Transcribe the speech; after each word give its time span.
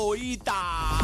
joyita. 0.00 0.99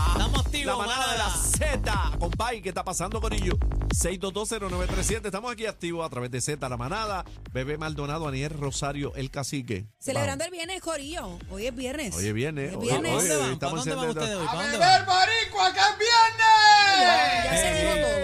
La 0.66 0.76
manada 0.76 1.12
de 1.12 1.19
la. 1.19 1.30
Z. 1.30 2.12
Compay, 2.19 2.61
¿qué 2.62 2.68
está 2.71 2.84
pasando 2.84 3.21
con 3.21 3.33
ellos? 3.33 3.55
6220937. 3.95 5.27
Estamos 5.27 5.53
aquí 5.53 5.67
activos 5.67 6.04
a 6.04 6.11
través 6.11 6.31
de 6.31 6.41
Z, 6.41 6.69
la 6.69 6.76
manada. 6.76 7.25
Bebé 7.53 7.78
Maldonado, 7.78 8.26
Aniel 8.28 8.50
Rosario, 8.50 9.14
el 9.14 9.30
cacique. 9.30 9.87
Celebrando 9.98 10.44
el 10.44 10.50
viernes, 10.50 10.80
Corillo. 10.80 11.38
Hoy 11.50 11.66
es 11.66 11.74
viernes. 11.74 12.14
Hoy 12.16 12.26
es 12.26 12.34
viernes. 12.34 12.71
Es 12.72 12.76
Hoy- 12.76 12.82
viernes. 12.88 13.12
hoy- 13.12 13.18
¿Para 13.18 13.26
dónde 13.29 13.37
van? 13.37 13.40
¿Para 13.40 13.52
estamos 13.52 13.79
dónde 13.84 13.94
van 13.94 14.08
ustedes 14.08 14.37
hoy? 14.37 14.42
¡A 14.42 14.51
¿Para 14.51 14.62
dónde 14.62 14.79
beber 14.79 15.06
van? 15.06 15.06
boricua 15.06 15.72
que 15.72 15.79
es 15.80 15.98
viernes! 15.98 17.45
Ya 17.45 17.57
se 17.57 17.75
dijo 17.75 17.95
todo. 18.07 18.17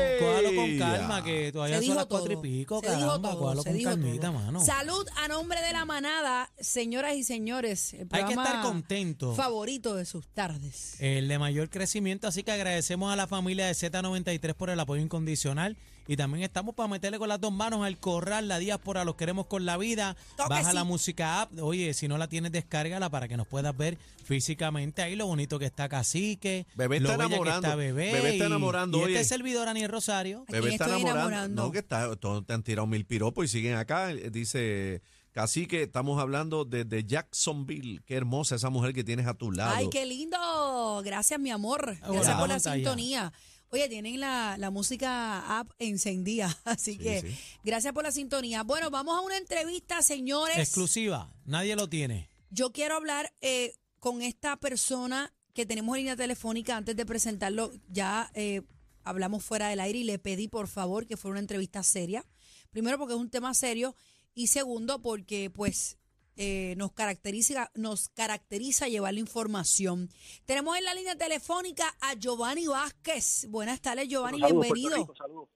Eh, 0.43 0.56
con 0.56 0.79
calma, 0.79 1.24
que 1.24 1.50
todavía 1.52 1.79
Se 1.80 1.86
son 1.86 1.96
las 1.96 2.06
cuatro 2.06 2.30
y 2.32 2.34
todo. 2.34 2.43
pico, 2.43 2.80
Se 2.82 2.96
dijo 2.96 3.20
todo, 3.20 3.62
se 3.62 3.68
con 3.70 3.79
dijo 3.79 3.90
calmita, 3.90 4.29
todo. 4.29 4.32
mano. 4.40 4.64
Salud 4.64 5.06
a 5.16 5.29
nombre 5.29 5.61
de 5.62 5.72
la 5.72 5.84
manada, 5.84 6.50
señoras 6.61 7.14
y 7.16 7.24
señores. 7.24 7.95
El 7.95 8.09
Hay 8.11 8.24
que 8.24 8.32
estar 8.34 8.61
contento. 8.62 9.34
Favorito 9.34 9.95
de 9.95 10.04
sus 10.04 10.29
tardes. 10.29 10.96
El 11.00 11.29
de 11.29 11.38
mayor 11.38 11.70
crecimiento, 11.70 12.27
así 12.32 12.42
que 12.42 12.50
agradecemos 12.52 13.12
a 13.12 13.16
la 13.16 13.27
familia 13.27 13.66
de 13.66 13.72
Z93 13.74 14.54
por 14.54 14.70
el 14.70 14.80
apoyo 14.80 15.02
incondicional. 15.02 15.77
Y 16.09 16.16
también 16.16 16.42
estamos 16.42 16.74
para 16.74 16.88
meterle 16.88 17.18
con 17.20 17.28
las 17.28 17.40
dos 17.40 17.52
manos 17.52 17.84
al 17.86 17.96
corral, 17.96 18.48
la 18.48 18.59
diáspora, 18.59 19.04
los 19.04 19.14
queremos 19.14 19.46
con 19.46 19.64
la 19.64 19.77
vida. 19.77 20.16
Toque 20.37 20.48
Baja 20.48 20.70
sí. 20.70 20.74
la 20.74 20.82
música 20.82 21.42
app. 21.42 21.52
Oye, 21.60 21.95
si 21.95 22.09
no 22.09 22.18
la 22.18 22.26
tienes, 22.26 22.50
descárgala 22.50 23.09
para 23.09 23.28
que 23.28 23.37
nos 23.37 23.46
puedas 23.46 23.76
ver 23.76 23.96
físicamente 24.24 25.02
ahí 25.02 25.14
lo 25.14 25.26
bonito 25.26 25.59
que 25.60 25.66
está 25.66 25.88
Cacique. 25.88 26.66
Bebé 26.74 26.98
lo 26.98 27.10
está 27.10 27.18
que 27.18 27.26
enamorando. 27.26 27.66
está 27.68 27.76
bebé. 27.76 28.12
Bebé 28.14 28.30
está 28.32 28.45
y- 28.45 28.46
enamorando, 28.48 28.98
Y, 28.98 29.02
oye. 29.02 29.14
este 29.20 29.26
servidor, 29.37 29.68
Aniel 29.68 29.90
Rosario. 29.90 30.45
¿A 30.48 30.52
Bebé 30.52 30.70
está 30.70 30.87
enamorando. 30.87 31.20
enamorando? 31.20 31.62
No, 31.66 31.70
que 31.70 31.78
está, 31.78 32.16
todos 32.16 32.45
te 32.46 32.52
han 32.52 32.64
tirado 32.64 32.87
mil 32.88 33.04
piropos 33.04 33.45
y 33.45 33.48
siguen 33.48 33.76
acá. 33.76 34.10
Eh, 34.10 35.01
Dice, 35.32 35.41
Cacique, 35.41 35.82
estamos 35.82 36.20
hablando 36.20 36.64
desde 36.64 37.04
Jacksonville. 37.04 38.02
Qué 38.04 38.16
hermosa 38.16 38.56
esa 38.56 38.68
mujer 38.70 38.92
que 38.92 39.02
tienes 39.02 39.27
a 39.27 39.34
tu 39.34 39.50
lado. 39.50 39.74
Ay, 39.74 39.88
qué 39.90 40.04
lindo. 40.04 41.00
Gracias, 41.04 41.40
mi 41.40 41.50
amor. 41.50 41.96
Gracias 42.00 42.27
Hola. 42.27 42.38
por 42.38 42.48
la 42.48 42.60
sintonía. 42.60 43.32
Oye, 43.70 43.88
tienen 43.88 44.20
la, 44.20 44.57
la 44.59 44.70
música 44.70 45.59
app 45.59 45.70
encendida, 45.79 46.54
así 46.66 46.92
Sí, 46.92 46.98
que 46.98 47.20
sí. 47.23 47.38
gracias 47.65 47.95
por 47.95 48.04
la 48.04 48.12
sintonía. 48.12 48.62
Bueno, 48.65 48.90
vamos 48.90 49.16
a 49.16 49.23
una 49.23 49.38
entrevista, 49.38 50.02
señores. 50.02 50.59
Exclusiva. 50.59 51.32
Nadie 51.46 51.74
lo 51.76 51.88
tiene. 51.88 52.29
Yo 52.51 52.70
quiero 52.73 52.96
hablar 52.96 53.32
eh, 53.40 53.74
con 53.98 54.20
esta 54.20 54.59
persona 54.59 55.32
que 55.54 55.64
tenemos 55.64 55.95
en 55.96 56.01
línea 56.02 56.16
telefónica 56.16 56.76
antes 56.76 56.95
de 56.95 57.07
presentarlo. 57.07 57.73
Ya 57.88 58.30
eh, 58.35 58.60
hablamos 59.04 59.42
fuera 59.42 59.68
del 59.68 59.80
aire 59.80 60.01
y 60.01 60.04
le 60.04 60.18
pedí 60.18 60.48
por 60.48 60.68
favor 60.68 61.07
que 61.07 61.16
fuera 61.16 61.32
una 61.32 61.40
entrevista 61.40 61.82
seria. 61.82 62.26
Primero 62.70 62.98
porque 62.98 63.14
es 63.14 63.20
un 63.20 63.30
tema 63.30 63.54
serio 63.54 63.95
y 64.34 64.49
segundo 64.49 65.00
porque 65.00 65.50
pues 65.50 65.99
eh, 66.37 66.75
nos 66.77 66.93
caracteriza 66.93 67.71
nos 67.75 68.09
caracteriza 68.09 68.88
llevar 68.88 69.15
la 69.15 69.21
información. 69.21 70.09
Tenemos 70.47 70.77
en 70.78 70.84
la 70.84 70.94
línea 70.94 71.16
telefónica 71.16 71.84
a 72.00 72.15
Giovanni 72.15 72.66
Vázquez. 72.66 73.47
Buenas 73.50 73.81
tardes, 73.81 74.09
Giovanni, 74.09 74.41
Saludos, 74.41 74.62
bienvenido. 74.62 74.97
Rico, 74.97 75.15
saludos. 75.16 75.49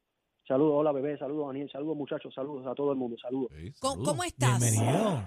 Saludos, 0.47 0.75
hola 0.77 0.93
bebé, 0.93 1.19
saludos 1.19 1.49
Daniel, 1.49 1.69
saludos 1.73 1.97
muchachos, 1.97 2.33
saludos 2.33 2.67
a 2.67 2.75
todo 2.75 2.93
el 2.93 2.99
mundo, 2.99 3.17
saludos. 3.21 3.51
Sí, 3.57 3.73
¿Cómo, 3.81 3.95
saludos. 3.95 4.09
cómo 4.11 4.25
estás? 4.25 4.61
Bienvenido. 4.61 5.25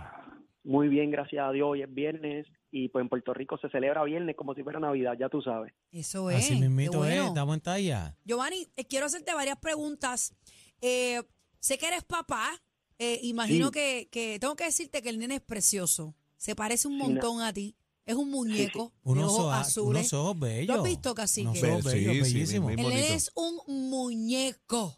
Muy 0.63 0.87
bien, 0.87 1.09
gracias 1.09 1.45
a 1.45 1.51
Dios, 1.51 1.67
hoy 1.67 1.81
es 1.81 1.93
viernes 1.93 2.45
y 2.71 2.89
pues 2.89 3.01
en 3.01 3.09
Puerto 3.09 3.33
Rico 3.33 3.57
se 3.57 3.69
celebra 3.69 4.03
viernes 4.03 4.35
como 4.35 4.53
si 4.53 4.63
fuera 4.63 4.79
Navidad, 4.79 5.13
ya 5.19 5.27
tú 5.27 5.41
sabes. 5.41 5.73
Eso 5.91 6.29
es. 6.29 6.37
Así 6.37 6.59
mismito 6.59 7.03
es. 7.03 7.15
bueno. 7.15 7.27
Estamos 7.27 7.55
en 7.55 7.61
talla. 7.61 8.15
Giovanni, 8.23 8.67
eh, 8.75 8.85
quiero 8.85 9.07
hacerte 9.07 9.33
varias 9.33 9.57
preguntas. 9.57 10.35
Eh, 10.81 11.21
sé 11.59 11.77
que 11.77 11.87
eres 11.87 12.03
papá. 12.03 12.51
Eh, 12.99 13.19
imagino 13.23 13.67
Sí. 13.67 13.71
que, 13.73 14.09
que 14.11 14.37
tengo 14.39 14.55
que 14.55 14.65
decirte 14.65 15.01
que 15.01 15.09
el 15.09 15.17
nene 15.19 15.35
es 15.35 15.41
precioso. 15.41 16.15
Se 16.37 16.55
parece 16.55 16.87
un 16.87 16.93
Sí, 16.97 16.99
montón 17.03 17.41
a 17.41 17.51
ti. 17.53 17.75
Es 18.05 18.15
un 18.15 18.29
muñeco 18.31 18.91
de 19.03 19.11
Unos 19.11 19.31
ojos 19.33 19.53
azules. 19.53 20.11
unos 20.11 20.13
ojos 20.13 20.39
bellos. 20.39 20.67
¿Lo 20.75 20.81
has 20.81 20.89
visto, 20.89 21.13
cacique? 21.13 21.47
Unos 21.47 21.63
ojos 21.63 21.91
sí, 21.91 22.05
bellos, 22.05 22.27
sí, 22.49 22.57
bonito. 22.59 22.89
es 22.89 23.31
un 23.35 23.59
muñeco. 23.89 24.97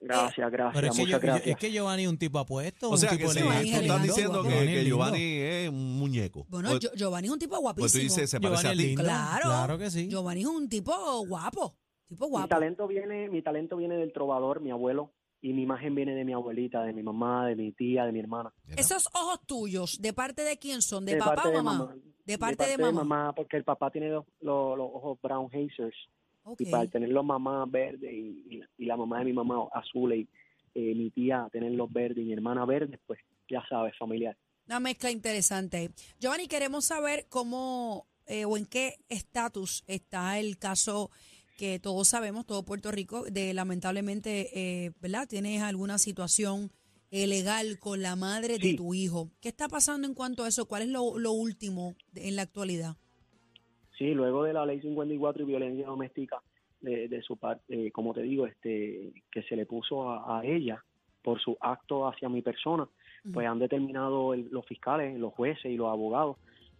Gracias, 0.00 0.48
gracias, 0.52 0.74
Pero 0.74 0.86
es 0.86 0.92
que, 0.96 1.02
muchas 1.02 1.20
yo- 1.20 1.26
gracias. 1.26 1.46
es 1.48 1.56
que 1.56 1.72
Giovanni 1.72 2.02
es 2.04 2.08
un 2.08 2.18
tipo 2.18 2.38
apuesto, 2.38 2.88
O 2.88 2.92
un 2.92 2.98
sea, 2.98 3.10
tipo 3.10 3.22
que 3.26 3.34
sí, 3.34 3.38
Giovanni 3.40 3.70
tú 3.70 3.76
es 3.76 3.82
estás 3.82 4.02
diciendo 4.04 4.42
que, 4.44 4.48
Giovanni 4.50 4.72
que. 4.74 4.84
Giovanni 4.84 5.22
es 5.22 5.68
un 5.70 5.98
muñeco. 5.98 6.46
Bueno, 6.48 6.68
pues, 6.70 6.80
Gio- 6.80 6.94
Giovanni 6.94 7.26
es 7.26 7.32
un 7.32 7.38
tipo 7.40 7.50
pues 7.50 7.60
tú 7.60 7.62
guapísimo. 7.80 8.02
dices, 8.04 8.30
se 8.30 8.40
parece 8.40 8.62
Giovanni 8.62 8.82
a 8.84 8.86
ti. 8.86 8.94
Claro. 8.94 9.44
Claro 9.46 9.78
que 9.78 9.90
sí. 9.90 10.08
Giovanni 10.08 10.40
es 10.42 10.46
un 10.46 10.68
tipo 10.68 11.26
guapo. 11.26 11.76
Tipo 12.06 12.26
Mi 12.26 12.30
guapo. 12.30 12.48
talento 12.48 12.86
viene, 12.86 13.28
mi 13.28 13.42
talento 13.42 13.76
viene 13.76 13.96
del 13.96 14.12
trovador, 14.12 14.60
mi 14.60 14.70
abuelo, 14.70 15.12
y 15.40 15.52
mi 15.52 15.62
imagen 15.62 15.94
viene 15.94 16.14
de 16.14 16.24
mi 16.24 16.32
abuelita, 16.32 16.82
de 16.82 16.92
mi 16.92 17.02
mamá, 17.02 17.46
de 17.46 17.54
mi 17.56 17.72
tía, 17.72 18.04
de 18.04 18.12
mi 18.12 18.20
hermana. 18.20 18.52
Esos 18.76 19.08
ojos 19.14 19.40
tuyos, 19.46 20.00
¿de 20.00 20.12
parte 20.12 20.42
de 20.42 20.58
quién 20.58 20.82
son? 20.82 21.04
¿De, 21.04 21.12
De 21.14 21.18
papá 21.18 21.34
parte 21.36 21.48
o 21.48 21.52
de 21.52 21.56
mamá? 21.62 21.78
mamá. 21.86 21.96
De 22.24 22.38
parte 22.38 22.66
de 22.66 22.78
mamá. 22.92 23.32
porque 23.34 23.56
el 23.56 23.64
papá 23.64 23.90
tiene 23.90 24.10
los, 24.10 24.24
los- 24.40 24.76
los 24.76 24.88
ojos 24.92 25.18
brown 25.22 25.48
hazers. 25.52 25.96
Y 26.58 26.64
para 26.70 26.86
tener 26.86 27.10
los 27.10 27.24
mamás 27.24 27.70
verdes 27.70 28.10
y, 28.12 28.44
y, 28.56 28.62
y 28.78 28.86
la 28.86 28.96
mamá 28.96 29.18
de 29.18 29.26
mi 29.26 29.32
mamá 29.34 29.66
azules 29.72 30.20
y 30.20 30.28
eh, 30.74 30.94
mi 30.94 31.10
tía 31.10 31.46
tener 31.52 31.72
los 31.72 31.92
verdes 31.92 32.18
y 32.18 32.26
mi 32.26 32.32
hermana 32.32 32.64
verdes, 32.64 32.98
pues 33.06 33.18
ya 33.50 33.62
sabes, 33.68 33.94
familiar. 33.98 34.36
Una 34.66 34.80
mezcla 34.80 35.10
interesante. 35.10 35.90
Giovanni, 36.18 36.48
queremos 36.48 36.86
saber 36.86 37.26
cómo 37.28 38.06
eh, 38.26 38.44
o 38.46 38.56
en 38.56 38.64
qué 38.66 38.96
estatus 39.08 39.82
está 39.86 40.38
el 40.38 40.58
caso 40.58 41.10
que 41.58 41.78
todos 41.78 42.08
sabemos, 42.08 42.46
todo 42.46 42.62
Puerto 42.64 42.90
Rico, 42.90 43.24
de 43.24 43.52
lamentablemente, 43.52 44.48
eh, 44.58 44.92
¿verdad? 45.02 45.28
Tienes 45.28 45.60
alguna 45.60 45.98
situación 45.98 46.70
eh, 47.10 47.26
legal 47.26 47.78
con 47.80 48.00
la 48.00 48.16
madre 48.16 48.58
de 48.58 48.74
tu 48.74 48.94
hijo. 48.94 49.28
¿Qué 49.42 49.48
está 49.48 49.68
pasando 49.68 50.06
en 50.06 50.14
cuanto 50.14 50.44
a 50.44 50.48
eso? 50.48 50.66
¿Cuál 50.66 50.82
es 50.82 50.88
lo, 50.88 51.18
lo 51.18 51.32
último 51.32 51.94
de- 52.12 52.28
en 52.28 52.36
la 52.36 52.42
actualidad? 52.42 52.96
Sí, 53.98 54.14
luego 54.14 54.44
de 54.44 54.52
la 54.52 54.64
ley 54.64 54.80
54 54.80 55.42
y 55.42 55.46
violencia 55.46 55.86
doméstica 55.86 56.40
de, 56.80 57.08
de 57.08 57.22
su 57.22 57.36
parte, 57.36 57.64
eh, 57.86 57.90
como 57.90 58.14
te 58.14 58.22
digo, 58.22 58.46
este 58.46 59.12
que 59.32 59.42
se 59.42 59.56
le 59.56 59.66
puso 59.66 60.08
a, 60.08 60.38
a 60.38 60.44
ella 60.44 60.84
por 61.22 61.40
su 61.40 61.56
acto 61.60 62.06
hacia 62.06 62.28
mi 62.28 62.40
persona, 62.42 62.88
pues 63.32 63.46
han 63.48 63.58
determinado 63.58 64.32
el- 64.34 64.48
los 64.52 64.64
fiscales, 64.66 65.18
los 65.18 65.34
jueces 65.34 65.66
y 65.72 65.76
los 65.76 65.88
abogados 65.88 66.36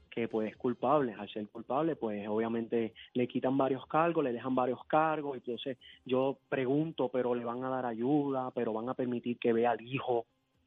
que 0.08 0.28
pues 0.28 0.50
es 0.50 0.56
culpable, 0.56 1.14
al 1.14 1.28
ser 1.28 1.46
culpable 1.48 1.96
pues 1.96 2.26
obviamente 2.28 2.94
le 3.14 3.28
quitan 3.28 3.56
varios 3.56 3.86
cargos, 3.86 4.24
le 4.24 4.32
dejan 4.32 4.54
varios 4.54 4.84
cargos, 4.86 5.36
entonces 5.36 5.78
yo 6.04 6.38
pregunto, 6.48 7.08
pero 7.08 7.34
le 7.34 7.44
van 7.44 7.62
a 7.64 7.68
dar 7.68 7.86
ayuda, 7.86 8.50
pero 8.52 8.72
van 8.72 8.88
a 8.88 8.94
permitir 8.94 9.38
que 9.38 9.52
vea 9.52 9.72
al 9.72 9.80
hijo, 9.80 10.26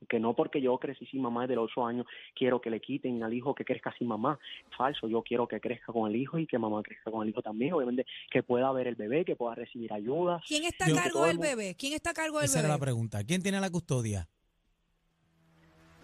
que 0.09 0.19
no 0.19 0.33
porque 0.33 0.61
yo 0.61 0.77
crecí 0.79 1.05
sin 1.05 1.21
mamá 1.21 1.41
desde 1.41 1.55
los 1.55 1.65
ocho 1.71 1.85
años, 1.85 2.05
quiero 2.33 2.59
que 2.59 2.69
le 2.69 2.79
quiten 2.79 3.23
al 3.23 3.33
hijo 3.33 3.53
que 3.53 3.65
crezca 3.65 3.93
sin 3.97 4.07
mamá, 4.07 4.39
falso, 4.75 5.07
yo 5.07 5.21
quiero 5.21 5.47
que 5.47 5.59
crezca 5.59 5.93
con 5.93 6.09
el 6.09 6.15
hijo 6.15 6.39
y 6.39 6.47
que 6.47 6.57
mamá 6.57 6.81
crezca 6.81 7.11
con 7.11 7.23
el 7.23 7.29
hijo 7.29 7.41
también, 7.41 7.73
obviamente 7.73 8.05
que 8.29 8.41
pueda 8.41 8.71
ver 8.71 8.87
el 8.87 8.95
bebé, 8.95 9.25
que 9.25 9.35
pueda 9.35 9.55
recibir 9.55 9.93
ayudas. 9.93 10.43
¿Quién 10.47 10.63
está 10.65 10.85
a 10.85 10.93
cargo 10.93 11.25
del 11.25 11.37
bebé? 11.37 11.75
¿Quién 11.77 11.93
está 11.93 12.11
a 12.11 12.13
cargo 12.13 12.37
del 12.39 12.45
Esa 12.45 12.59
era 12.59 12.67
la 12.67 12.75
bebé? 12.75 12.85
pregunta. 12.85 13.23
¿Quién 13.23 13.43
tiene 13.43 13.59
la 13.59 13.69
custodia? 13.69 14.27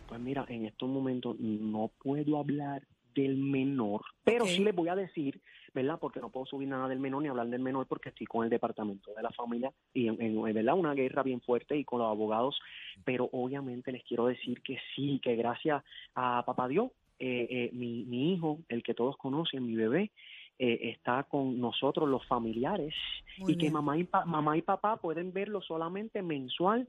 Pues 0.08 0.22
mira, 0.22 0.46
en 0.48 0.66
estos 0.66 0.88
momentos 0.88 1.38
no 1.40 1.92
puedo 2.02 2.38
hablar 2.38 2.88
del 3.18 3.36
menor, 3.36 4.02
pero 4.24 4.46
Ok. 4.46 4.52
sí 4.52 4.64
les 4.64 4.76
voy 4.76 4.90
a 4.90 4.96
decir, 4.96 5.42
¿verdad? 5.74 5.98
Porque 6.00 6.20
no 6.20 6.30
puedo 6.30 6.46
subir 6.46 6.68
nada 6.68 6.88
del 6.88 7.00
menor 7.00 7.24
ni 7.24 7.30
hablar 7.30 7.48
del 7.48 7.62
menor 7.62 7.88
porque 7.88 8.10
estoy 8.10 8.28
con 8.28 8.44
el 8.44 8.50
departamento 8.50 9.12
de 9.16 9.24
la 9.24 9.32
familia 9.32 9.72
y 9.94 10.08
en, 10.08 10.22
en- 10.22 10.42
¿verdad? 10.54 10.76
Una 10.78 10.94
guerra 10.94 11.24
bien 11.24 11.42
fuerte 11.42 11.76
y 11.76 11.84
con 11.84 12.00
los 12.00 12.08
abogados, 12.10 12.60
pero 13.04 13.28
obviamente 13.32 13.92
les 13.92 14.04
quiero 14.04 14.28
decir 14.28 14.62
que 14.62 14.78
sí, 14.96 15.20
que 15.24 15.36
gracias 15.36 15.84
a 16.14 16.44
papá 16.46 16.68
Dios, 16.68 16.92
eh, 17.20 17.48
eh, 17.50 17.70
mi, 17.74 18.04
mi 18.06 18.34
hijo, 18.36 18.60
el 18.70 18.84
que 18.84 18.94
todos 18.94 19.18
conocen, 19.18 19.66
mi 19.66 19.76
bebé, 19.76 20.12
eh, 20.60 20.90
está 20.94 21.24
con 21.24 21.60
nosotros 21.60 22.08
los 22.08 22.24
familiares 22.28 22.94
Muy 23.40 23.54
y 23.54 23.58
que 23.58 23.72
mamá 23.72 23.98
y, 23.98 24.04
pa- 24.04 24.26
mamá 24.26 24.56
y 24.58 24.62
papá 24.62 24.98
pueden 24.98 25.34
verlo 25.34 25.62
solamente 25.62 26.22
mensual 26.22 26.88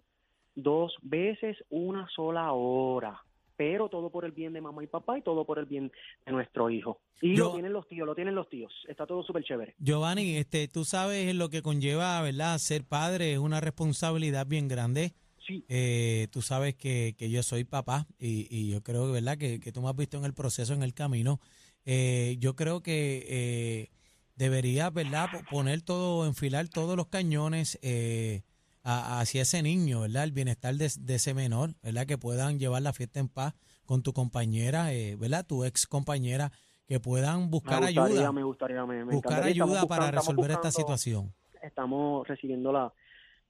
dos 0.54 0.94
veces 1.02 1.56
una 1.70 2.06
sola 2.08 2.52
hora. 2.52 3.22
Pero 3.58 3.88
todo 3.90 4.08
por 4.08 4.24
el 4.24 4.30
bien 4.32 4.52
de 4.54 4.60
mamá 4.62 4.82
y 4.84 4.86
papá 4.86 5.18
y 5.18 5.22
todo 5.22 5.44
por 5.44 5.58
el 5.58 5.66
bien 5.66 5.90
de 6.24 6.32
nuestro 6.32 6.70
hijo. 6.70 7.00
Y 7.20 7.36
Yo- 7.36 7.46
lo 7.48 7.52
tienen 7.52 7.72
los 7.74 7.86
tíos, 7.88 8.06
lo 8.06 8.14
tienen 8.14 8.34
los 8.36 8.48
tíos. 8.48 8.72
Está 8.88 9.04
todo 9.04 9.22
súper 9.24 9.42
chévere. 9.42 9.74
Giovanni, 9.78 10.36
este, 10.36 10.68
tú 10.68 10.84
sabes 10.84 11.34
lo 11.34 11.50
que 11.50 11.60
conlleva, 11.60 12.22
¿verdad? 12.22 12.56
Ser 12.58 12.84
padre 12.84 13.32
es 13.32 13.38
una 13.38 13.60
responsabilidad 13.60 14.46
bien 14.46 14.68
grande. 14.68 15.12
Sí, 15.44 15.64
Eh, 15.68 16.28
tú 16.30 16.40
sabes 16.42 16.74
que, 16.76 17.14
que 17.18 17.30
yo 17.30 17.42
soy 17.42 17.64
papá 17.64 18.06
y, 18.18 18.46
y 18.50 18.70
yo 18.70 18.82
creo, 18.82 19.10
¿verdad? 19.10 19.36
Que, 19.38 19.58
que 19.60 19.72
tú 19.72 19.82
me 19.82 19.88
has 19.88 19.96
visto 19.96 20.16
en 20.18 20.24
el 20.24 20.34
proceso, 20.34 20.72
en 20.74 20.82
el 20.82 20.94
camino. 20.94 21.40
Eh, 21.84 22.36
yo 22.38 22.54
creo 22.54 22.82
que 22.82 23.24
eh, 23.28 23.90
debería, 24.36 24.90
¿verdad? 24.90 25.30
Po- 25.32 25.40
Poner 25.50 25.82
todo, 25.82 26.26
enfilar 26.26 26.68
todos 26.68 26.96
los 26.96 27.06
cañones 27.08 27.78
eh, 27.82 28.42
a- 28.82 29.20
hacia 29.20 29.42
ese 29.42 29.62
niño, 29.62 30.00
¿verdad? 30.02 30.24
El 30.24 30.32
bienestar 30.32 30.74
de, 30.74 30.90
de 31.00 31.14
ese 31.14 31.34
menor, 31.34 31.74
¿verdad? 31.82 32.06
Que 32.06 32.18
puedan 32.18 32.58
llevar 32.58 32.82
la 32.82 32.92
fiesta 32.92 33.20
en 33.20 33.28
paz 33.28 33.54
con 33.84 34.02
tu 34.02 34.12
compañera, 34.12 34.92
eh, 34.92 35.16
¿verdad? 35.16 35.46
Tu 35.46 35.64
ex 35.64 35.86
compañera, 35.86 36.52
que 36.86 37.00
puedan 37.00 37.50
buscar 37.50 37.80
me 37.80 37.86
gustaría, 37.88 38.16
ayuda, 38.16 38.32
me 38.32 38.42
gustaría, 38.42 38.86
me, 38.86 39.04
me 39.04 39.14
buscar 39.14 39.42
ayuda 39.42 39.86
para 39.86 40.06
buscando- 40.06 40.10
resolver 40.20 40.50
esta 40.52 40.70
situación. 40.70 41.32
Estamos 41.62 42.26
recibiendo 42.26 42.72
la, 42.72 42.92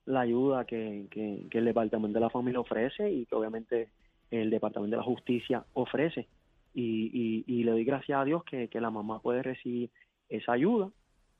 la 0.06 0.20
ayuda 0.20 0.64
que, 0.64 1.06
que, 1.10 1.46
que 1.50 1.58
el 1.58 1.64
Departamento 1.66 2.18
de 2.18 2.24
la 2.24 2.30
Familia 2.30 2.60
ofrece 2.60 3.10
y 3.12 3.26
que 3.26 3.34
obviamente 3.34 3.90
el 4.30 4.50
Departamento 4.50 4.96
de 4.96 5.00
la 5.00 5.04
Justicia 5.04 5.64
ofrece. 5.74 6.26
Y, 6.74 7.10
y, 7.12 7.44
y 7.46 7.64
le 7.64 7.70
doy 7.72 7.84
gracias 7.84 8.18
a 8.20 8.24
Dios 8.24 8.44
que, 8.44 8.68
que 8.68 8.80
la 8.80 8.90
mamá 8.90 9.20
puede 9.20 9.42
recibir 9.42 9.90
esa 10.28 10.52
ayuda 10.52 10.90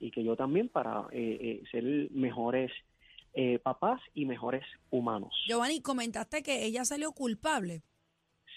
y 0.00 0.11
que 0.11 0.23
yo 0.25 0.37
también 0.37 0.69
para 0.69 1.06
eh, 1.12 1.38
eh, 1.41 1.62
ser 1.70 1.84
mejores 2.12 2.70
eh, 3.34 3.58
papás 3.58 4.00
y 4.14 4.25
mejores 4.26 4.64
humanos. 4.90 5.34
Giovanni, 5.46 5.80
comentaste 5.80 6.42
que 6.42 6.64
ella 6.64 6.84
salió 6.84 7.12
culpable. 7.12 7.82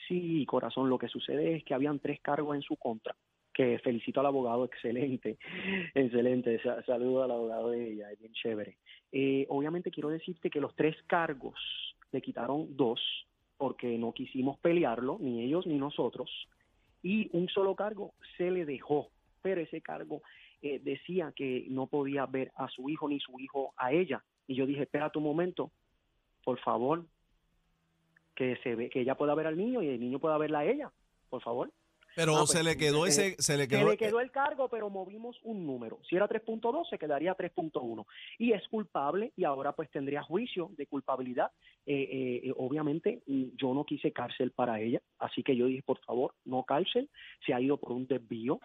Sí, 0.08 0.46
corazón, 0.46 0.90
lo 0.90 0.98
que 0.98 1.08
sucede 1.08 1.56
es 1.56 1.64
que 1.64 1.74
habían 1.74 2.00
tres 2.00 2.20
cargos 2.22 2.56
en 2.56 2.62
su 2.62 2.76
contra, 2.76 3.16
que 3.54 3.80
felicito 3.80 4.20
al 4.20 4.26
abogado, 4.26 4.66
excelente, 4.66 5.38
excelente, 5.96 6.62
Sa- 6.62 6.84
saludo 6.84 7.24
al 7.24 7.32
abogado 7.32 7.70
de 7.70 7.94
ella, 7.94 8.12
es 8.12 8.20
bien 8.20 8.34
chévere. 8.34 8.78
Eh, 9.12 9.46
obviamente 9.50 9.92
quiero 9.92 10.10
decirte 10.10 10.50
que 10.50 10.60
los 10.62 10.76
tres 10.76 10.96
cargos 11.08 11.60
le 12.12 12.22
quitaron 12.22 12.76
dos, 12.76 13.00
porque 13.58 13.98
no 13.98 14.12
quisimos 14.14 14.58
pelearlo, 14.60 15.18
ni 15.22 15.44
ellos 15.44 15.66
ni 15.68 15.78
nosotros, 15.78 16.30
y 17.04 17.30
un 17.34 17.48
solo 17.50 17.76
cargo 17.76 18.14
se 18.38 18.52
le 18.52 18.66
dejó, 18.66 19.10
pero 19.42 19.62
ese 19.62 19.82
cargo 19.82 20.22
eh, 20.62 20.80
decía 20.84 21.32
que 21.36 21.66
no 21.70 21.88
podía 21.88 22.26
ver 22.26 22.52
a 22.56 22.68
su 22.70 22.90
hijo 22.90 23.08
ni 23.08 23.20
su 23.20 23.40
hijo 23.40 23.74
a 23.78 23.92
ella. 23.92 24.24
Y 24.48 24.56
yo 24.56 24.66
dije, 24.66 24.84
espera 24.84 25.12
un 25.16 25.24
momento, 25.24 25.72
por 26.44 26.60
favor, 26.60 27.06
que 28.36 28.58
se 28.64 28.76
ve, 28.76 28.90
que 28.90 29.02
ella 29.02 29.16
pueda 29.16 29.36
ver 29.36 29.48
al 29.48 29.58
niño 29.58 29.82
y 29.82 29.88
el 29.88 30.00
niño 30.00 30.20
pueda 30.20 30.38
verla 30.38 30.60
a 30.60 30.66
ella, 30.66 30.92
por 31.30 31.42
favor. 31.42 31.72
Pero 32.16 32.36
Ah, 32.36 32.40
pues, 32.40 32.52
se 32.52 32.64
le 32.64 32.76
quedó 32.76 33.06
eh, 33.06 33.10
ese, 33.10 33.36
se 33.42 33.56
le 33.56 33.64
Se 33.64 33.70
quedó, 33.70 33.90
le 33.90 33.98
quedó 33.98 34.20
el 34.20 34.32
cargo, 34.32 34.68
pero 34.68 34.90
movimos 34.90 35.38
un 35.44 35.66
número. 35.66 36.00
Si 36.10 36.16
era 36.16 36.28
3.2, 36.28 36.90
se 36.90 36.98
quedaría 36.98 37.36
3.1. 37.36 38.06
Y 38.38 38.52
es 38.52 38.68
culpable 38.68 39.32
y 39.36 39.46
ahora 39.46 39.72
pues 39.74 39.90
tendría 39.90 40.22
juicio 40.22 40.72
de 40.78 40.88
culpabilidad. 40.88 41.52
Eh, 41.86 41.94
eh, 41.94 42.42
eh, 42.50 42.54
obviamente 42.58 43.22
yo 43.28 43.74
no 43.74 43.86
quise 43.86 44.12
cárcel 44.12 44.52
para 44.52 44.80
ella, 44.80 45.02
así 45.20 45.42
que 45.42 45.56
yo 45.56 45.68
dije, 45.68 45.84
por 45.84 46.00
favor, 46.00 46.34
no 46.46 46.64
cárcel. 46.64 47.10
Se 47.46 47.54
ha 47.54 47.62
ido 47.62 47.78
por 47.78 47.94
un 47.94 48.08
desvío 48.08 48.60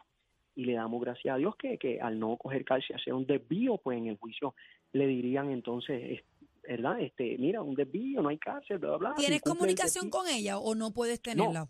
y 0.56 0.64
le 0.64 0.72
damos 0.74 1.00
gracias 1.00 1.34
a 1.34 1.38
Dios 1.38 1.54
que, 1.56 1.78
que 1.78 2.00
al 2.00 2.18
no 2.18 2.36
coger 2.36 2.64
cárcel, 2.64 2.96
sea 3.04 3.14
un 3.14 3.26
desvío, 3.26 3.76
pues 3.78 3.98
en 3.98 4.08
el 4.08 4.16
juicio 4.16 4.54
le 4.92 5.06
dirían 5.06 5.50
entonces, 5.52 6.02
es- 6.18 6.24
¿verdad? 6.68 6.98
Este, 7.00 7.36
mira, 7.38 7.62
un 7.62 7.76
desvío, 7.76 8.20
no 8.22 8.28
hay 8.30 8.38
cárcel, 8.38 8.78
bla, 8.78 8.96
bla, 8.96 9.10
bla. 9.10 9.14
¿Tienes 9.14 9.40
comunicación 9.42 10.10
con 10.10 10.26
ella 10.26 10.58
o 10.58 10.74
no 10.74 10.90
puedes 10.92 11.20
tenerla? 11.22 11.68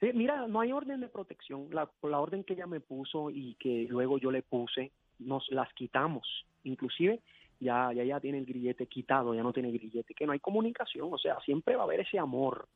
Sí, 0.00 0.08
mira, 0.14 0.46
no 0.46 0.60
hay 0.60 0.70
orden 0.72 1.00
de 1.00 1.08
protección. 1.08 1.68
La, 1.72 1.90
la 2.02 2.20
orden 2.20 2.44
que 2.44 2.52
ella 2.52 2.66
me 2.66 2.80
puso 2.80 3.30
y 3.30 3.54
que 3.58 3.86
luego 3.88 4.18
yo 4.18 4.30
le 4.30 4.42
puse, 4.42 4.92
nos 5.18 5.48
las 5.50 5.72
quitamos. 5.74 6.26
Inclusive 6.64 7.20
ya, 7.58 7.90
ya, 7.94 8.04
ya 8.04 8.20
tiene 8.20 8.38
el 8.38 8.44
grillete 8.46 8.86
quitado, 8.86 9.34
ya 9.34 9.42
no 9.42 9.52
tiene 9.52 9.72
grillete, 9.72 10.12
que 10.14 10.26
no 10.26 10.32
hay 10.32 10.40
comunicación. 10.40 11.08
O 11.10 11.18
sea, 11.18 11.40
siempre 11.40 11.74
va 11.74 11.82
a 11.82 11.84
haber 11.86 12.00
ese 12.00 12.18
amor. 12.18 12.68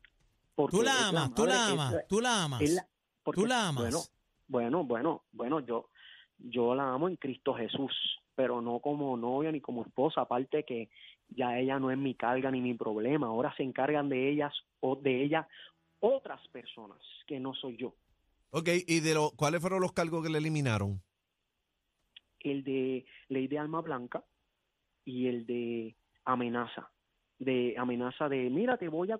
porque 0.55 0.75
Tú 0.77 0.83
la 0.83 1.07
amas, 1.09 1.33
tú 1.35 1.43
madre, 1.43 1.53
la 1.55 1.63
es 1.65 1.71
amas, 1.71 2.07
tú 2.09 2.21
la 2.21 2.43
amas. 2.43 2.61
es 2.61 2.73
la- 2.73 2.87
porque- 3.23 3.41
Tú 3.41 3.47
la 3.47 3.67
amas. 3.69 3.83
Bueno, 3.83 3.99
bueno, 4.47 4.83
bueno, 4.83 5.23
bueno, 5.31 5.59
yo, 5.59 5.89
yo 6.37 6.75
la 6.75 6.93
amo 6.93 7.09
en 7.09 7.15
Cristo 7.15 7.53
Jesús, 7.53 7.93
pero 8.35 8.61
no 8.61 8.79
como 8.79 9.15
novia 9.17 9.51
ni 9.51 9.61
como 9.61 9.83
esposa, 9.83 10.21
aparte 10.21 10.63
que 10.63 10.89
ya 11.29 11.57
ella 11.57 11.79
no 11.79 11.91
es 11.91 11.97
mi 11.97 12.15
carga 12.15 12.51
ni 12.51 12.61
mi 12.61 12.73
problema, 12.73 13.27
ahora 13.27 13.53
se 13.55 13.63
encargan 13.63 14.09
de 14.09 14.29
ellas 14.29 14.53
o 14.79 14.95
de 14.95 15.23
ella 15.23 15.47
otras 15.99 16.45
personas 16.49 16.99
que 17.27 17.39
no 17.39 17.53
soy 17.53 17.77
yo. 17.77 17.95
Ok, 18.51 18.69
¿y 18.85 18.99
de 18.99 19.13
lo, 19.13 19.31
cuáles 19.31 19.61
fueron 19.61 19.81
los 19.81 19.93
cargos 19.93 20.23
que 20.23 20.29
le 20.29 20.37
eliminaron? 20.37 21.01
El 22.39 22.63
de 22.63 23.05
ley 23.29 23.47
de 23.47 23.57
alma 23.57 23.81
blanca 23.81 24.23
y 25.05 25.27
el 25.27 25.45
de 25.45 25.95
amenaza, 26.25 26.91
de 27.39 27.73
amenaza 27.77 28.29
de, 28.29 28.49
mira, 28.49 28.77
te 28.77 28.89
voy 28.89 29.11
a, 29.11 29.19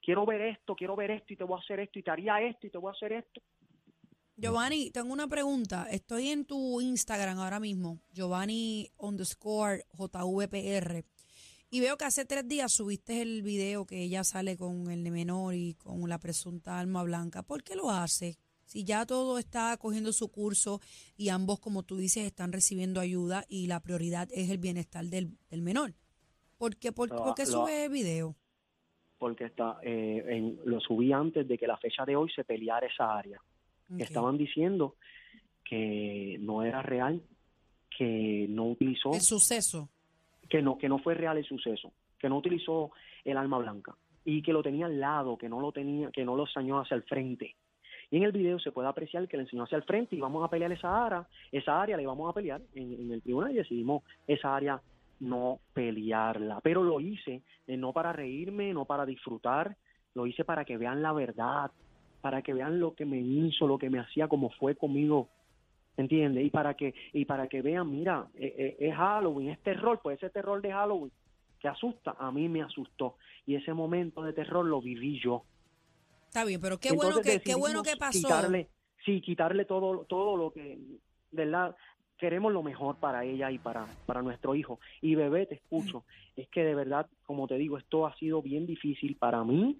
quiero 0.00 0.26
ver 0.26 0.40
esto, 0.40 0.74
quiero 0.74 0.96
ver 0.96 1.10
esto 1.10 1.32
y 1.32 1.36
te 1.36 1.44
voy 1.44 1.58
a 1.58 1.60
hacer 1.62 1.80
esto 1.80 1.98
y 1.98 2.02
te 2.02 2.10
haría 2.10 2.40
esto 2.40 2.66
y 2.66 2.70
te 2.70 2.78
voy 2.78 2.88
a 2.88 2.96
hacer 2.96 3.12
esto. 3.12 3.40
Giovanni, 4.36 4.90
tengo 4.90 5.12
una 5.12 5.28
pregunta. 5.28 5.86
Estoy 5.90 6.28
en 6.28 6.44
tu 6.44 6.80
Instagram 6.80 7.38
ahora 7.38 7.60
mismo, 7.60 7.98
Giovanni 8.12 8.88
underscore 8.98 9.84
JVPR, 9.92 11.04
y 11.70 11.80
veo 11.80 11.96
que 11.96 12.04
hace 12.04 12.24
tres 12.24 12.48
días 12.48 12.72
subiste 12.72 13.22
el 13.22 13.42
video 13.42 13.86
que 13.86 14.02
ella 14.02 14.24
sale 14.24 14.56
con 14.56 14.90
el 14.90 15.10
menor 15.10 15.54
y 15.54 15.74
con 15.74 16.08
la 16.08 16.18
presunta 16.18 16.78
alma 16.78 17.02
blanca. 17.02 17.42
¿Por 17.42 17.62
qué 17.62 17.76
lo 17.76 17.90
hace? 17.90 18.36
Si 18.64 18.84
ya 18.84 19.04
todo 19.06 19.38
está 19.38 19.76
cogiendo 19.76 20.12
su 20.12 20.28
curso 20.30 20.80
y 21.16 21.28
ambos, 21.28 21.60
como 21.60 21.82
tú 21.82 21.96
dices, 21.98 22.24
están 22.24 22.52
recibiendo 22.52 23.00
ayuda 23.00 23.44
y 23.48 23.66
la 23.66 23.80
prioridad 23.80 24.28
es 24.32 24.50
el 24.50 24.58
bienestar 24.58 25.04
del, 25.06 25.36
del 25.50 25.60
menor. 25.62 25.94
¿Por 26.56 26.76
qué, 26.76 26.90
por, 26.92 27.10
qué 27.34 27.44
sube 27.46 27.84
el 27.84 27.90
video? 27.92 28.34
porque 29.18 29.44
está 29.44 29.78
eh, 29.84 30.24
en- 30.26 30.58
lo 30.64 30.80
subí 30.80 31.12
antes 31.12 31.46
de 31.46 31.56
que 31.56 31.66
la 31.68 31.76
fecha 31.76 32.04
de 32.04 32.16
hoy 32.16 32.28
se 32.34 32.42
peleara 32.42 32.88
esa 32.88 33.16
área. 33.16 33.40
Estaban 33.98 34.38
diciendo 34.38 34.96
que 35.64 36.38
no 36.40 36.62
era 36.62 36.82
real, 36.82 37.22
que 37.96 38.46
no 38.48 38.66
utilizó, 38.66 39.12
El 39.14 39.20
suceso. 39.20 39.88
que 40.48 40.62
no 40.62 40.78
que 40.78 40.88
no 40.88 40.98
fue 40.98 41.14
real 41.14 41.38
el 41.38 41.44
suceso, 41.44 41.92
que 42.18 42.28
no 42.28 42.38
utilizó 42.38 42.90
el 43.24 43.36
alma 43.36 43.58
blanca 43.58 43.94
y 44.24 44.42
que 44.42 44.52
lo 44.52 44.62
tenía 44.62 44.86
al 44.86 45.00
lado, 45.00 45.36
que 45.36 45.48
no 45.48 45.60
lo 45.60 45.72
tenía, 45.72 46.10
que 46.10 46.24
no 46.24 46.36
lo 46.36 46.44
enseñó 46.44 46.80
hacia 46.80 46.94
el 46.94 47.02
frente. 47.02 47.56
Y 48.10 48.18
en 48.18 48.24
el 48.24 48.32
video 48.32 48.58
se 48.58 48.72
puede 48.72 48.88
apreciar 48.88 49.26
que 49.26 49.36
le 49.36 49.44
enseñó 49.44 49.64
hacia 49.64 49.76
el 49.76 49.84
frente 49.84 50.16
y 50.16 50.20
vamos 50.20 50.44
a 50.44 50.48
pelear 50.48 50.70
esa 50.72 51.06
área, 51.06 51.26
esa 51.50 51.80
área 51.80 51.96
la 51.96 52.02
íbamos 52.02 52.28
a 52.28 52.34
pelear 52.34 52.60
en, 52.74 52.92
en 52.92 53.12
el 53.12 53.22
tribunal 53.22 53.52
y 53.52 53.56
decidimos 53.56 54.02
esa 54.26 54.54
área 54.54 54.80
no 55.20 55.60
pelearla. 55.72 56.60
Pero 56.62 56.82
lo 56.82 57.00
hice 57.00 57.42
eh, 57.66 57.76
no 57.76 57.92
para 57.92 58.12
reírme, 58.12 58.74
no 58.74 58.84
para 58.84 59.06
disfrutar, 59.06 59.76
lo 60.14 60.26
hice 60.26 60.44
para 60.44 60.64
que 60.64 60.76
vean 60.76 61.00
la 61.00 61.12
verdad, 61.12 61.70
para 62.22 62.40
que 62.40 62.54
vean 62.54 62.80
lo 62.80 62.94
que 62.94 63.04
me 63.04 63.18
hizo, 63.18 63.66
lo 63.66 63.76
que 63.76 63.90
me 63.90 63.98
hacía, 63.98 64.28
como 64.28 64.48
fue 64.50 64.76
conmigo, 64.76 65.28
¿entiendes? 65.96 66.46
Y 66.46 66.50
para 66.50 66.74
que 66.74 66.94
y 67.12 67.26
para 67.26 67.48
que 67.48 67.60
vean, 67.60 67.90
mira, 67.90 68.28
eh, 68.34 68.54
eh, 68.56 68.76
es 68.78 68.94
Halloween, 68.94 69.50
es 69.50 69.60
terror, 69.60 70.00
pues 70.02 70.16
ese 70.16 70.30
terror 70.30 70.62
de 70.62 70.72
Halloween 70.72 71.12
que 71.58 71.68
asusta, 71.68 72.16
a 72.18 72.30
mí 72.32 72.48
me 72.48 72.62
asustó 72.62 73.16
y 73.46 73.56
ese 73.56 73.72
momento 73.72 74.22
de 74.22 74.32
terror 74.32 74.64
lo 74.64 74.80
viví 74.80 75.20
yo. 75.20 75.44
Está 76.26 76.44
bien, 76.44 76.60
pero 76.60 76.78
qué 76.78 76.92
bueno 76.92 77.20
que, 77.20 77.40
qué 77.40 77.54
bueno 77.54 77.82
que 77.82 77.96
pasó. 77.96 78.18
Quitarle, 78.18 78.68
sí, 79.04 79.20
quitarle 79.20 79.64
todo, 79.64 80.04
todo 80.06 80.36
lo 80.36 80.52
que, 80.52 80.78
¿verdad? 81.30 81.76
Queremos 82.18 82.52
lo 82.52 82.62
mejor 82.62 82.96
para 82.96 83.24
ella 83.24 83.50
y 83.50 83.58
para, 83.58 83.86
para 84.06 84.22
nuestro 84.22 84.54
hijo. 84.54 84.80
Y 85.00 85.14
bebé, 85.14 85.46
te 85.46 85.56
escucho. 85.56 86.04
Es 86.36 86.48
que 86.48 86.64
de 86.64 86.74
verdad, 86.74 87.06
como 87.26 87.46
te 87.46 87.56
digo, 87.56 87.78
esto 87.78 88.06
ha 88.06 88.16
sido 88.16 88.42
bien 88.42 88.64
difícil 88.66 89.16
para 89.16 89.44
mí 89.44 89.78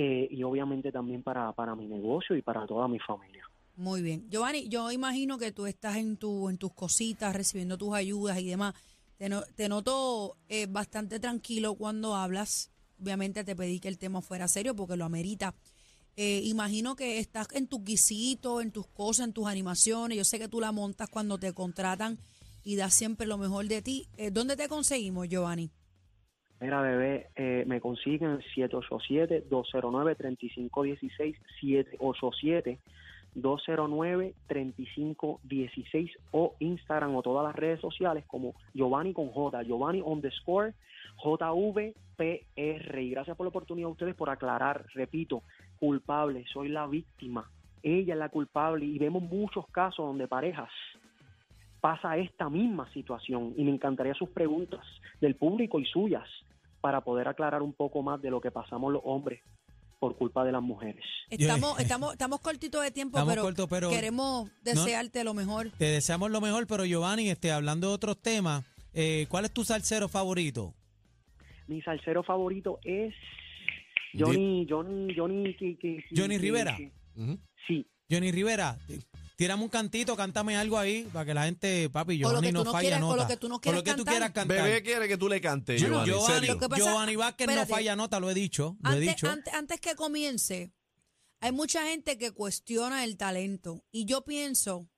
eh, 0.00 0.28
y 0.30 0.44
obviamente 0.44 0.92
también 0.92 1.24
para, 1.24 1.52
para 1.52 1.74
mi 1.74 1.88
negocio 1.88 2.36
y 2.36 2.42
para 2.42 2.64
toda 2.68 2.86
mi 2.86 3.00
familia. 3.00 3.42
Muy 3.74 4.00
bien. 4.00 4.30
Giovanni, 4.30 4.68
yo 4.68 4.92
imagino 4.92 5.38
que 5.38 5.50
tú 5.50 5.66
estás 5.66 5.96
en, 5.96 6.16
tu, 6.16 6.48
en 6.48 6.56
tus 6.56 6.72
cositas, 6.72 7.34
recibiendo 7.34 7.76
tus 7.76 7.94
ayudas 7.94 8.38
y 8.38 8.46
demás. 8.46 8.74
Te, 9.16 9.28
no- 9.28 9.42
te 9.56 9.68
noto 9.68 10.36
eh, 10.48 10.66
bastante 10.70 11.18
tranquilo 11.18 11.74
cuando 11.74 12.14
hablas. 12.14 12.70
Obviamente 13.02 13.42
te 13.42 13.56
pedí 13.56 13.80
que 13.80 13.88
el 13.88 13.98
tema 13.98 14.22
fuera 14.22 14.46
serio 14.46 14.76
porque 14.76 14.96
lo 14.96 15.04
amerita. 15.04 15.52
Eh, 16.16 16.42
imagino 16.44 16.94
que 16.94 17.18
estás 17.18 17.48
en 17.52 17.66
tus 17.66 17.82
guisitos, 17.82 18.62
en 18.62 18.70
tus 18.70 18.86
cosas, 18.86 19.26
en 19.26 19.32
tus 19.32 19.48
animaciones. 19.48 20.16
Yo 20.16 20.24
sé 20.24 20.38
que 20.38 20.48
tú 20.48 20.60
la 20.60 20.70
montas 20.70 21.08
cuando 21.08 21.38
te 21.38 21.52
contratan 21.52 22.18
y 22.62 22.76
das 22.76 22.94
siempre 22.94 23.26
lo 23.26 23.36
mejor 23.36 23.66
de 23.66 23.82
ti. 23.82 24.06
Eh, 24.16 24.30
¿Dónde 24.30 24.54
te 24.56 24.68
conseguimos, 24.68 25.28
Giovanni? 25.28 25.70
Mira, 26.60 26.80
bebé, 26.80 27.28
eh, 27.36 27.62
me 27.68 27.80
consiguen 27.80 28.40
787-209-3516, 28.56 31.36
787-209-3516 33.36 36.10
o 36.32 36.56
Instagram 36.58 37.14
o 37.14 37.22
todas 37.22 37.44
las 37.44 37.54
redes 37.54 37.80
sociales 37.80 38.24
como 38.26 38.56
Giovanni 38.74 39.12
con 39.12 39.28
J, 39.28 39.62
Giovanni 39.62 40.02
underscore 40.04 40.74
JVPR. 41.22 43.02
Y 43.02 43.10
gracias 43.10 43.36
por 43.36 43.46
la 43.46 43.50
oportunidad 43.50 43.88
a 43.88 43.92
ustedes 43.92 44.16
por 44.16 44.28
aclarar, 44.28 44.84
repito, 44.94 45.44
culpable, 45.78 46.44
soy 46.52 46.70
la 46.70 46.88
víctima, 46.88 47.48
ella 47.84 48.14
es 48.14 48.18
la 48.18 48.30
culpable 48.30 48.84
y 48.84 48.98
vemos 48.98 49.22
muchos 49.22 49.64
casos 49.68 50.04
donde 50.04 50.26
parejas 50.26 50.70
pasa 51.80 52.16
esta 52.16 52.50
misma 52.50 52.92
situación 52.92 53.54
y 53.56 53.62
me 53.62 53.70
encantaría 53.70 54.14
sus 54.14 54.30
preguntas 54.30 54.84
del 55.20 55.36
público 55.36 55.78
y 55.78 55.84
suyas 55.84 56.28
para 56.80 57.00
poder 57.02 57.28
aclarar 57.28 57.62
un 57.62 57.72
poco 57.72 58.02
más 58.02 58.20
de 58.22 58.30
lo 58.30 58.40
que 58.40 58.50
pasamos 58.50 58.92
los 58.92 59.02
hombres 59.04 59.40
por 59.98 60.16
culpa 60.16 60.44
de 60.44 60.52
las 60.52 60.62
mujeres. 60.62 61.04
Estamos, 61.28 61.78
estamos, 61.80 62.12
estamos 62.12 62.40
cortitos 62.40 62.82
de 62.82 62.90
tiempo, 62.92 63.18
Estamos 63.18 63.66
pero, 63.68 63.90
queremos 63.90 64.48
desearte 64.62 65.24
lo 65.24 65.34
mejor. 65.34 65.70
Te 65.76 65.86
deseamos 65.86 66.30
lo 66.30 66.40
mejor, 66.40 66.66
pero 66.68 66.84
Giovanni, 66.84 67.28
este, 67.30 67.50
hablando 67.50 67.88
de 67.88 67.94
otros 67.94 68.16
temas, 68.22 68.64
eh, 68.94 69.26
¿cuál 69.28 69.44
es 69.44 69.52
tu 69.52 69.64
salsero 69.64 70.08
favorito? 70.08 70.72
Mi 71.66 71.82
salsero 71.82 72.22
favorito 72.22 72.78
es 72.84 73.12
Johnny, 74.16 74.66
Johnny, 74.70 75.14
Johnny, 75.16 75.54
que- 75.54 76.04
Johnny 76.16 76.36
que- 76.36 76.38
Rivera. 76.42 76.76
sí, 77.66 77.84
Johnny 78.10 78.30
Rivera, 78.32 78.78
tírame 79.38 79.62
un 79.62 79.68
cantito, 79.68 80.16
cántame 80.16 80.56
algo 80.56 80.76
ahí 80.76 81.04
para 81.12 81.24
que 81.24 81.32
la 81.32 81.44
gente, 81.44 81.88
papi, 81.90 82.18
Giovanni 82.18 82.50
no 82.50 82.64
no 82.64 82.72
falla 82.72 82.88
quieras- 82.88 83.02
o 83.02 83.06
nota. 83.10 83.22
lo 83.22 83.28
que 83.28 83.36
tú 83.36 83.48
no 83.48 83.54
O 83.54 83.60
quieras 83.60 83.78
lo 83.78 83.84
que 83.84 83.90
tú 83.92 83.96
cantar. 83.98 84.12
quieras 84.14 84.30
cantar. 84.32 84.62
Bebé 84.64 84.82
quiere 84.82 85.06
que 85.06 85.16
tú 85.16 85.28
le 85.28 85.40
cantes, 85.40 85.80
Bueno, 85.80 86.04
Giovanni. 86.04 86.10
Giovanni, 86.10 86.34
serio. 86.40 86.54
Lo 86.54 86.60
que 86.60 86.68
pasa- 86.68 86.82
Giovanni 86.82 87.16
Vázquez 87.16 87.46
no 87.46 87.52
espérate. 87.52 87.72
falla 87.72 87.94
nota, 87.96 88.18
lo 88.18 88.30
he 88.30 88.34
dicho, 88.34 88.76
lo 88.82 88.90
he 88.90 88.94
Antes, 88.94 89.08
dicho. 89.08 89.30
antes, 89.30 89.54
antes 89.54 89.80
que 89.80 89.94
comience, 89.94 90.72
hay 91.40 91.52
mucha 91.52 91.86
gente 91.86 92.18
que 92.18 92.32
cuestiona 92.32 93.04
el 93.04 93.16
talento 93.16 93.84
y 93.92 94.06
yo 94.06 94.24
pienso 94.24 94.88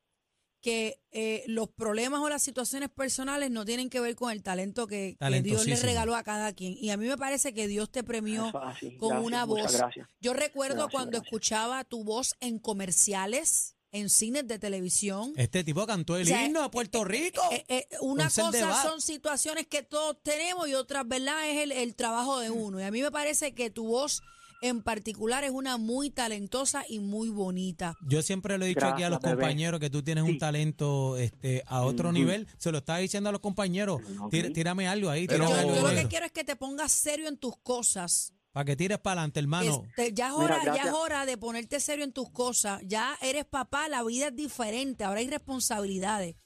que 0.62 1.02
eh, 1.10 1.42
los 1.46 1.68
problemas 1.68 2.20
o 2.20 2.28
las 2.30 2.42
situaciones 2.42 2.88
personales 2.90 3.50
no 3.50 3.64
tienen 3.66 3.88
que 3.90 3.98
ver 4.00 4.14
con 4.14 4.30
el 4.30 4.42
talento 4.42 4.86
que, 4.86 5.16
que 5.18 5.42
Dios 5.42 5.66
le 5.66 5.76
regaló 5.76 6.14
a 6.16 6.22
cada 6.22 6.52
quien. 6.54 6.74
Y 6.78 6.90
a 6.90 6.96
mí 6.98 7.06
me 7.06 7.16
parece 7.16 7.52
que 7.54 7.66
Dios 7.66 7.90
te 7.90 8.02
premió 8.04 8.50
con 8.52 8.60
Gracias, 8.62 8.92
una 9.00 9.44
voz. 9.44 9.72
gracias. 9.72 10.06
Yo 10.20 10.32
recuerdo 10.34 10.76
Gracias, 10.76 10.92
cuando 10.92 11.10
gracias. 11.12 11.26
escuchaba 11.26 11.84
tu 11.84 12.04
voz 12.04 12.36
en 12.40 12.58
comerciales, 12.58 13.74
en 13.92 14.08
cines 14.10 14.46
de 14.46 14.58
televisión. 14.58 15.32
Este 15.36 15.64
tipo 15.64 15.86
cantó 15.86 16.16
el 16.16 16.22
O 16.22 16.26
sea, 16.26 16.44
himno 16.46 16.62
a 16.62 16.70
Puerto 16.70 17.04
Rico. 17.04 17.40
Eh, 17.50 17.64
eh, 17.68 17.86
una 18.00 18.30
cosa 18.30 18.82
son 18.82 19.00
situaciones 19.00 19.66
que 19.66 19.82
todos 19.82 20.16
tenemos 20.22 20.68
y 20.68 20.74
otras, 20.74 21.06
¿verdad? 21.08 21.48
Es 21.50 21.58
el, 21.58 21.72
el 21.72 21.94
trabajo 21.94 22.38
de 22.40 22.50
uno. 22.50 22.80
Y 22.80 22.84
a 22.84 22.90
mí 22.90 23.02
me 23.02 23.10
parece 23.10 23.52
que 23.52 23.70
tu 23.70 23.86
voz 23.86 24.22
en 24.62 24.82
particular 24.82 25.42
es 25.42 25.50
una 25.52 25.78
muy 25.78 26.10
talentosa 26.10 26.84
y 26.86 26.98
muy 26.98 27.30
bonita. 27.30 27.96
Yo 28.06 28.20
siempre 28.20 28.58
lo 28.58 28.66
he 28.66 28.68
dicho 28.68 28.86
aquí 28.86 29.02
a 29.02 29.08
los 29.08 29.18
bebé. 29.20 29.34
compañeros 29.36 29.80
que 29.80 29.88
tú 29.88 30.02
tienes 30.02 30.22
un 30.24 30.38
talento 30.38 31.16
este, 31.16 31.62
a 31.66 31.80
otro 31.82 32.12
nivel. 32.12 32.46
Se 32.58 32.70
lo 32.70 32.78
estaba 32.78 32.98
diciendo 32.98 33.30
a 33.30 33.32
los 33.32 33.40
compañeros. 33.40 34.02
Ok. 34.20 34.30
Tí- 34.30 34.52
Tírame 34.52 34.86
algo 34.86 35.08
ahí, 35.08 35.26
tírame 35.26 35.48
Yo, 35.50 35.56
algo 35.56 35.74
yo 35.76 35.82
lo 35.82 35.94
que 35.94 36.08
quiero 36.08 36.26
es 36.26 36.32
que 36.32 36.44
te 36.44 36.56
pongas 36.56 36.92
serio 36.92 37.26
en 37.28 37.38
tus 37.38 37.56
cosas. 37.56 38.34
Para 38.52 38.64
que 38.64 38.76
tires 38.76 38.98
para 38.98 39.20
adelante, 39.20 39.40
hermano. 39.40 39.84
Este, 39.96 40.12
ya 40.12 40.28
es 40.28 40.34
Mira, 40.38 40.56
hora, 40.60 40.74
ya 40.74 40.82
es 40.84 40.92
hora 40.92 41.24
de 41.26 41.38
ponerte 41.38 41.78
serio 41.78 42.04
en 42.04 42.12
tus 42.12 42.30
cosas. 42.30 42.82
Ya 42.84 43.16
eres 43.22 43.44
papá, 43.44 43.88
la 43.88 44.02
vida 44.02 44.28
es 44.28 44.36
diferente, 44.36 45.04
ahora 45.04 45.20
hay 45.20 45.28
responsabilidades. 45.28 46.36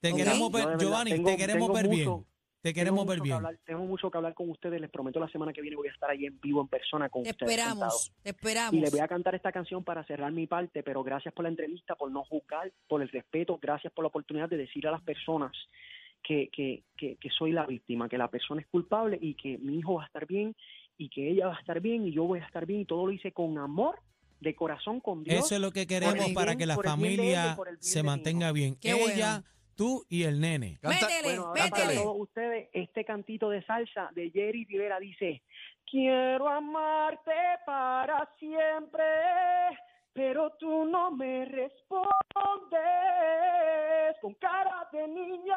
Te 0.00 0.12
queremos 0.12 0.52
ver, 0.52 0.76
Giovanni, 0.78 1.12
tengo- 1.12 1.30
te 1.30 1.36
queremos 1.36 1.72
ver 1.72 1.88
bien. 1.88 2.26
Te 2.60 2.72
queremos 2.72 3.00
mucho 3.04 3.08
ver 3.10 3.18
que 3.18 3.22
bien. 3.24 3.36
hablar- 3.36 3.58
tengo 3.66 3.84
mucho 3.84 4.10
que 4.10 4.16
hablar 4.16 4.32
con 4.34 4.48
ustedes. 4.48 4.80
Les 4.80 4.88
prometo 4.90 5.20
la 5.20 5.28
semana 5.28 5.52
que 5.52 5.60
viene 5.60 5.76
voy 5.76 5.88
a 5.88 5.92
estar 5.92 6.08
ahí 6.10 6.24
en 6.24 6.40
vivo, 6.40 6.62
en 6.62 6.68
persona 6.68 7.10
con 7.10 7.22
Te 7.22 7.30
ustedes. 7.30 7.50
esperamos, 7.52 8.12
te 8.22 8.30
esperamos. 8.30 8.74
Y 8.74 8.80
les 8.80 8.90
voy 8.90 9.00
a 9.00 9.08
cantar 9.08 9.34
esta 9.34 9.52
canción 9.52 9.84
para 9.84 10.02
cerrar 10.06 10.32
mi 10.32 10.46
parte, 10.46 10.82
pero 10.82 11.02
gracias 11.02 11.34
por 11.34 11.42
la 11.42 11.50
entrevista, 11.50 11.94
por 11.94 12.10
no 12.10 12.24
juzgar, 12.24 12.72
por 12.88 13.02
el 13.02 13.10
respeto, 13.10 13.58
gracias 13.60 13.92
por 13.92 14.02
la 14.04 14.08
oportunidad 14.08 14.48
de 14.48 14.56
decir 14.56 14.86
a 14.86 14.92
las 14.92 15.02
personas 15.02 15.52
que, 16.22 16.48
que, 16.50 16.84
que, 16.96 17.16
que 17.16 17.28
soy 17.30 17.52
la 17.52 17.66
víctima, 17.66 18.08
que 18.08 18.16
la 18.16 18.28
persona 18.28 18.62
es 18.62 18.66
culpable 18.68 19.18
y 19.20 19.34
que 19.34 19.58
mi 19.58 19.78
hijo 19.80 19.94
va 19.96 20.04
a 20.04 20.06
estar 20.06 20.26
bien 20.26 20.56
y 20.98 21.08
que 21.08 21.30
ella 21.30 21.46
va 21.48 21.56
a 21.56 21.60
estar 21.60 21.80
bien 21.80 22.06
y 22.06 22.12
yo 22.12 22.24
voy 22.24 22.40
a 22.40 22.44
estar 22.44 22.66
bien 22.66 22.80
y 22.80 22.84
todo 22.84 23.06
lo 23.06 23.12
hice 23.12 23.32
con 23.32 23.56
amor, 23.58 23.98
de 24.40 24.54
corazón 24.54 25.00
con 25.00 25.24
Dios. 25.24 25.46
Eso 25.46 25.54
es 25.54 25.60
lo 25.60 25.70
que 25.72 25.86
queremos 25.86 26.30
para 26.34 26.52
bien- 26.52 26.58
que 26.58 26.66
la 26.66 26.76
familia 26.76 27.56
se 27.78 28.02
mantenga 28.02 28.52
bien. 28.52 28.76
Qué 28.76 28.90
Ella, 28.92 29.40
bueno. 29.40 29.44
tú 29.74 30.04
y 30.08 30.24
el 30.24 30.40
nene. 30.40 30.78
Canta- 30.82 31.06
métele, 31.06 31.38
Bueno, 31.38 31.52
para 31.70 31.94
todos 31.94 32.16
ustedes, 32.20 32.68
este 32.72 33.04
cantito 33.04 33.48
de 33.50 33.62
salsa 33.64 34.10
de 34.14 34.30
Jerry 34.30 34.64
Rivera 34.66 35.00
dice, 35.00 35.42
quiero 35.90 36.48
amarte 36.48 37.32
para 37.64 38.28
siempre, 38.38 39.04
pero 40.12 40.52
tú 40.60 40.84
no 40.84 41.10
me 41.10 41.46
respondes 41.46 42.04
con 44.20 44.34
cara 44.34 44.88
de 44.92 45.08
niña, 45.08 45.56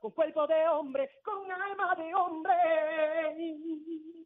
con 0.00 0.10
cuerpo 0.12 0.46
de 0.46 0.68
hombre, 0.68 1.08
con 1.24 1.50
alma 1.50 1.94
de 1.96 2.14
hombre. 2.14 2.52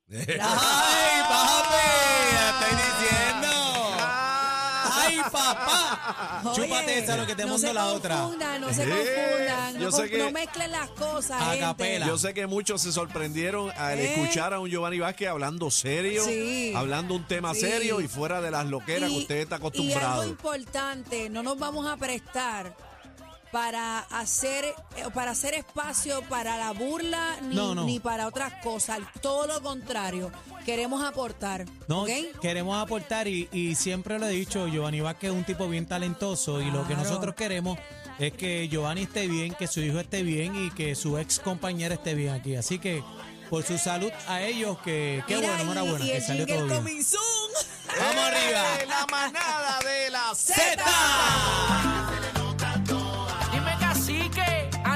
¡Ay, 0.41 1.23
papi! 1.29 1.87
¡Estoy 2.49 2.77
diciendo! 2.77 3.49
¡Ay, 4.91 5.19
papá! 5.31 6.43
Oye, 6.45 6.55
Chúpate 6.63 6.99
esa 6.99 7.17
lo 7.17 7.27
que 7.27 7.35
te 7.35 7.43
no 7.43 7.51
mando 7.51 7.67
se 7.69 7.75
la 7.75 7.87
otra. 7.89 8.17
confundan, 8.17 8.61
No 8.61 8.73
se 8.73 8.83
Eh, 8.83 8.89
confundan, 8.89 9.83
no, 9.83 9.91
sé 9.93 9.97
con- 10.03 10.09
que- 10.09 10.19
no 10.19 10.31
mezclen 10.31 10.71
las 10.73 10.91
cosas, 10.91 11.41
A 11.43 11.55
gente. 11.55 12.01
Yo 12.07 12.19
sé 12.19 12.35
que 12.35 12.47
muchos 12.47 12.83
se 12.83 12.93
sorprendieron 12.93 13.71
al 13.77 13.99
¿Eh? 13.99 14.15
escuchar 14.15 14.55
a 14.55 14.61
un 14.61 14.69
Giovanni 14.71 14.99
Vázquez 14.99 15.29
hablando 15.29 15.71
serio, 15.71 16.25
Sí. 16.25 16.73
hablando 16.75 17.15
un 17.15 17.25
tema 17.27 17.55
Sí. 17.55 17.61
serio 17.61 18.01
y 18.01 18.09
fuera 18.09 18.41
de 18.41 18.51
las 18.51 18.67
loqueras 18.67 19.11
que 19.11 19.17
usted 19.19 19.37
está 19.37 19.57
Y 19.57 19.59
algo 19.59 19.69
acostumbrado. 19.69 20.25
importante, 20.27 21.29
no 21.31 21.43
nos 21.43 21.59
vamos 21.59 21.87
a 21.87 21.97
prestar 21.97 22.75
para 23.53 24.01
hacer 24.01 24.65
eh, 24.97 25.05
para 25.15 25.31
hacer 25.33 25.55
espacio 25.55 26.23
para 26.29 26.57
la 26.59 26.73
burla 26.73 27.37
ni, 27.43 27.55
No, 27.55 27.75
no. 27.75 27.85
ni 27.85 28.01
para 28.01 28.27
otras 28.27 28.53
cosas. 28.63 28.99
Todo 29.21 29.47
lo 29.47 29.63
contrario, 29.63 30.31
queremos 30.65 31.03
aportar. 31.05 31.65
No, 31.87 32.03
¿ok? 32.03 32.11
queremos 32.41 32.77
aportar 32.81 33.29
y, 33.29 33.49
y 33.53 33.75
siempre 33.75 34.19
lo 34.19 34.27
he 34.27 34.31
dicho, 34.33 34.67
Giovanni 34.69 35.01
Vázquez 35.01 35.31
es 35.31 35.37
un 35.37 35.45
tipo 35.45 35.69
bien 35.69 35.87
talentoso 35.87 36.61
y 36.61 36.71
lo 36.71 36.87
que 36.87 36.95
nosotros 36.95 37.35
queremos 37.35 37.79
es 38.19 38.33
que 38.33 38.69
Giovanni 38.69 39.03
esté 39.03 39.29
bien, 39.29 39.55
que 39.55 39.67
su 39.67 39.81
hijo 39.81 40.01
esté 40.01 40.23
bien 40.23 40.55
y 40.67 40.71
que 40.73 40.95
su 40.95 41.19
ex 41.19 41.39
compañera 41.39 41.95
esté 41.95 42.15
bien 42.15 42.35
aquí. 42.35 42.57
Así 42.57 42.79
que 42.79 43.03
por 43.49 43.65
su 43.65 43.79
salud 43.79 44.11
a 44.27 44.43
ellos, 44.43 44.77
que 44.81 45.23
qué 45.27 45.37
Mira, 45.37 45.49
bueno, 45.49 45.63
enhorabuena, 45.73 46.05
que 46.05 46.21
salió 46.21 46.47
todo 46.47 46.67
bien. 46.83 47.03
¡Vamos 47.99 48.25
arriba! 48.25 48.65
¡Eh, 48.83 48.87
La 48.89 49.07
manada 49.07 49.79
de 49.81 50.11
la 50.11 50.35
¡Zeta! 50.35 51.98